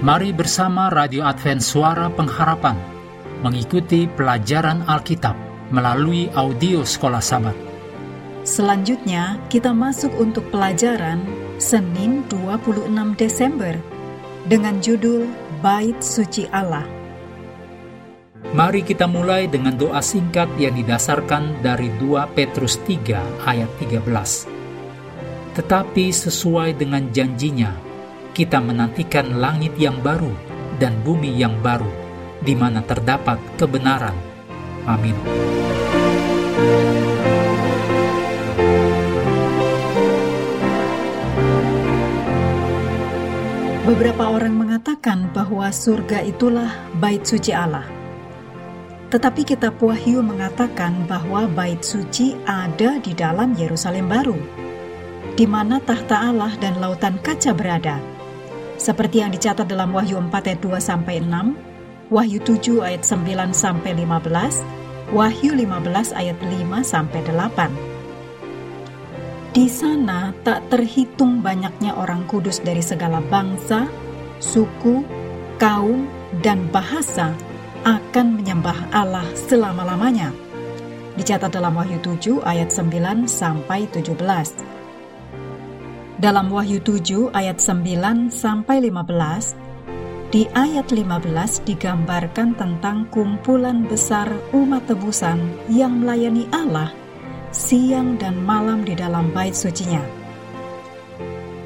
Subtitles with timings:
[0.00, 2.72] Mari bersama Radio Advent Suara Pengharapan
[3.44, 5.36] mengikuti pelajaran Alkitab
[5.68, 7.52] melalui audio Sekolah Sabat.
[8.40, 11.20] Selanjutnya, kita masuk untuk pelajaran
[11.60, 12.88] Senin 26
[13.20, 13.76] Desember
[14.48, 15.28] dengan judul
[15.60, 16.88] Bait Suci Allah.
[18.56, 24.00] Mari kita mulai dengan doa singkat yang didasarkan dari 2 Petrus 3 ayat 13.
[25.60, 27.89] Tetapi sesuai dengan janjinya,
[28.30, 30.30] kita menantikan langit yang baru
[30.78, 31.90] dan bumi yang baru,
[32.40, 34.16] di mana terdapat kebenaran.
[34.88, 35.16] Amin.
[43.90, 46.70] Beberapa orang mengatakan bahwa surga itulah
[47.02, 47.82] bait suci Allah.
[49.10, 54.38] Tetapi kitab Wahyu mengatakan bahwa bait suci ada di dalam Yerusalem baru,
[55.34, 57.98] di mana tahta Allah dan lautan kaca berada.
[58.80, 61.52] Seperti yang dicatat dalam Wahyu 4 ayat 2 sampai 6,
[62.08, 67.68] Wahyu 7 ayat 9 sampai 15, Wahyu 15 ayat 5 sampai 8.
[69.52, 73.84] Di sana tak terhitung banyaknya orang kudus dari segala bangsa,
[74.40, 75.04] suku,
[75.60, 76.08] kaum,
[76.40, 77.36] dan bahasa
[77.84, 80.32] akan menyembah Allah selama-lamanya.
[81.20, 84.69] Dicatat dalam Wahyu 7 ayat 9 sampai 17.
[86.20, 89.56] Dalam Wahyu 7 ayat 9 sampai 15,
[90.28, 95.40] di ayat 15 digambarkan tentang kumpulan besar umat tebusan
[95.72, 96.92] yang melayani Allah
[97.56, 100.04] siang dan malam di dalam bait sucinya.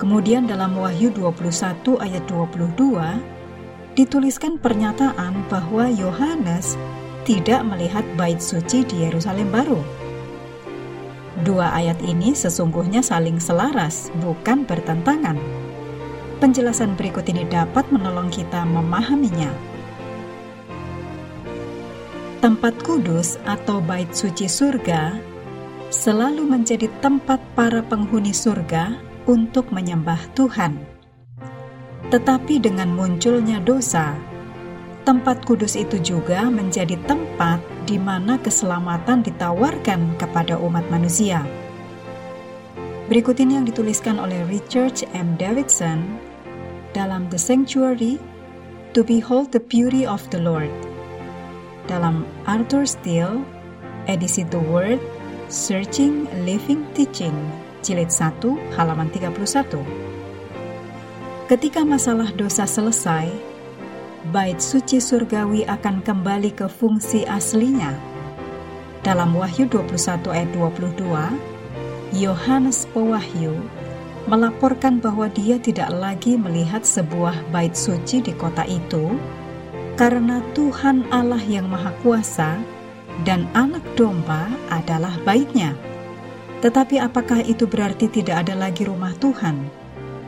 [0.00, 6.80] Kemudian dalam Wahyu 21 ayat 22 dituliskan pernyataan bahwa Yohanes
[7.28, 10.07] tidak melihat bait suci di Yerusalem baru.
[11.46, 15.38] Dua ayat ini sesungguhnya saling selaras, bukan bertentangan.
[16.42, 19.50] Penjelasan berikut ini dapat menolong kita memahaminya.
[22.38, 25.18] Tempat kudus atau bait suci surga
[25.90, 30.78] selalu menjadi tempat para penghuni surga untuk menyembah Tuhan.
[32.08, 34.14] Tetapi dengan munculnya dosa,
[35.08, 41.48] tempat kudus itu juga menjadi tempat di mana keselamatan ditawarkan kepada umat manusia.
[43.08, 45.32] Berikut ini yang dituliskan oleh Richard M.
[45.40, 46.20] Davidson
[46.92, 48.20] dalam The Sanctuary
[48.92, 50.68] to Behold the Beauty of the Lord.
[51.88, 53.40] Dalam Arthur Steele,
[54.04, 55.00] edisi The Word,
[55.48, 57.32] Searching Living Teaching,
[57.80, 58.44] jilid 1,
[58.76, 59.72] halaman 31.
[61.48, 63.56] Ketika masalah dosa selesai,
[64.34, 67.94] bait suci surgawi akan kembali ke fungsi aslinya.
[69.06, 73.54] Dalam Wahyu 21 ayat 22, Yohanes Pewahyu
[74.26, 79.16] melaporkan bahwa dia tidak lagi melihat sebuah bait suci di kota itu
[79.94, 82.60] karena Tuhan Allah yang Maha Kuasa
[83.22, 85.74] dan anak domba adalah baitnya.
[86.58, 89.62] Tetapi apakah itu berarti tidak ada lagi rumah Tuhan,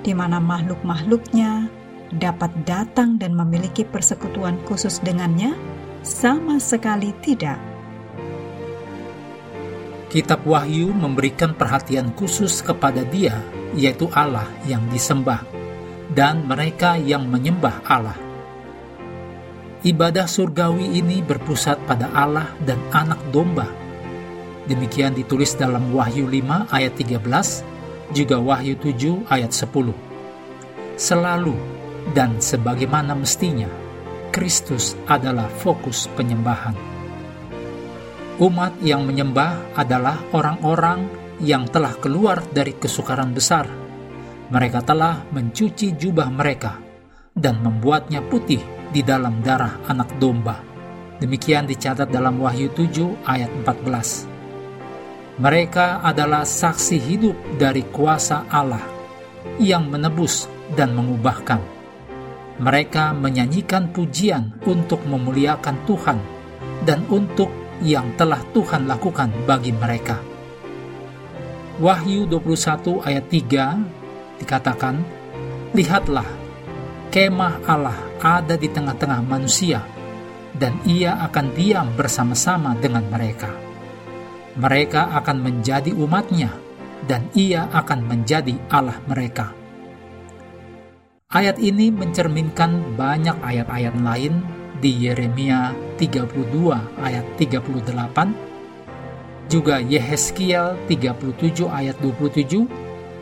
[0.06, 1.79] di mana makhluk-makhluknya
[2.14, 5.54] dapat datang dan memiliki persekutuan khusus dengannya?
[6.00, 7.60] Sama sekali tidak.
[10.10, 13.38] Kitab Wahyu memberikan perhatian khusus kepada Dia,
[13.78, 15.46] yaitu Allah yang disembah,
[16.10, 18.30] dan mereka yang menyembah Allah
[19.80, 23.64] Ibadah surgawi ini berpusat pada Allah dan anak domba.
[24.68, 27.64] Demikian ditulis dalam Wahyu 5 ayat 13,
[28.12, 29.96] juga Wahyu 7 ayat 10.
[31.00, 31.56] Selalu
[32.16, 33.68] dan sebagaimana mestinya,
[34.30, 36.74] Kristus adalah fokus penyembahan.
[38.40, 41.04] Umat yang menyembah adalah orang-orang
[41.44, 43.68] yang telah keluar dari kesukaran besar.
[44.48, 46.80] Mereka telah mencuci jubah mereka
[47.36, 48.60] dan membuatnya putih
[48.90, 50.56] di dalam darah anak domba.
[51.20, 55.36] Demikian dicatat dalam Wahyu 7 ayat 14.
[55.40, 58.82] Mereka adalah saksi hidup dari kuasa Allah
[59.60, 61.79] yang menebus dan mengubahkan.
[62.60, 66.18] Mereka menyanyikan pujian untuk memuliakan Tuhan
[66.84, 67.48] dan untuk
[67.80, 70.20] yang telah Tuhan lakukan bagi mereka.
[71.80, 75.00] Wahyu 21 ayat 3 dikatakan,
[75.72, 76.28] Lihatlah,
[77.08, 79.80] kemah Allah ada di tengah-tengah manusia,
[80.52, 83.48] dan ia akan diam bersama-sama dengan mereka.
[84.60, 86.52] Mereka akan menjadi umatnya,
[87.08, 89.59] dan ia akan menjadi Allah mereka.
[91.30, 94.42] Ayat ini mencerminkan banyak ayat-ayat lain
[94.82, 96.26] di Yeremia 32
[96.98, 102.66] ayat 38, juga Yehezkiel 37 ayat 27,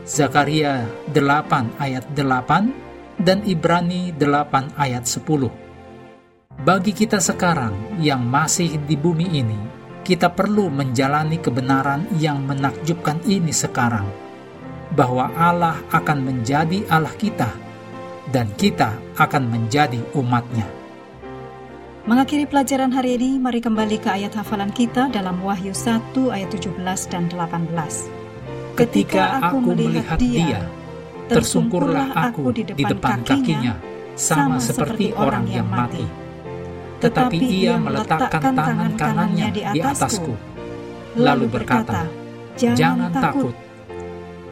[0.09, 6.65] Zakaria 8 ayat 8, dan Ibrani 8 ayat 10.
[6.65, 9.61] Bagi kita sekarang yang masih di bumi ini,
[10.01, 14.09] kita perlu menjalani kebenaran yang menakjubkan ini sekarang,
[14.97, 17.68] bahwa Allah akan menjadi Allah kita,
[18.29, 20.65] dan kita akan menjadi umatnya.
[22.09, 27.05] Mengakhiri pelajaran hari ini, mari kembali ke ayat hafalan kita dalam Wahyu 1 ayat 17
[27.05, 27.69] dan 18.
[28.73, 30.65] Ketika aku melihat dia,
[31.29, 33.77] tersungkurlah aku di depan kakinya,
[34.17, 36.01] sama seperti orang yang mati.
[36.97, 40.33] Tetapi ia meletakkan tangan kanannya di atasku,
[41.13, 42.09] lalu berkata,
[42.57, 43.55] Jangan takut,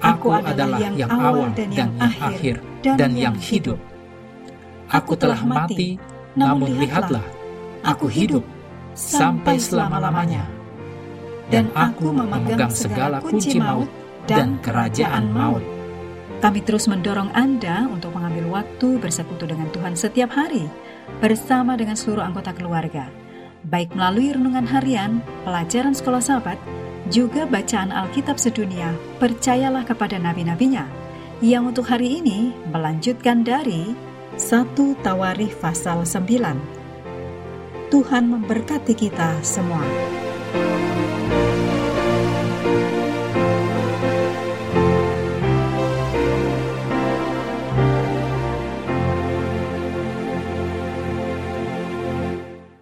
[0.07, 3.80] aku adalah yang awal dan yang akhir dan yang hidup.
[4.88, 6.00] Aku telah mati,
[6.39, 7.24] namun lihatlah,
[7.83, 8.44] aku hidup
[8.95, 10.48] sampai selama-lamanya.
[11.48, 13.88] Dan aku memegang segala kunci maut
[14.27, 15.63] dan kerajaan maut.
[16.38, 20.69] Kami terus mendorong Anda untuk mengambil waktu bersekutu dengan Tuhan setiap hari
[21.24, 23.10] bersama dengan seluruh anggota keluarga,
[23.65, 26.60] baik melalui renungan harian, pelajaran sekolah sahabat,
[27.07, 30.88] juga bacaan Alkitab sedunia, percayalah kepada nabi-nabinya,
[31.39, 33.95] yang untuk hari ini melanjutkan dari
[34.36, 37.89] 1 Tawarikh pasal 9.
[37.89, 39.81] Tuhan memberkati kita semua.